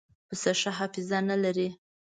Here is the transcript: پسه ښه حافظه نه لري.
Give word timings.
پسه 0.27 0.51
ښه 0.59 0.71
حافظه 0.77 1.19
نه 1.29 1.37
لري. 1.43 1.69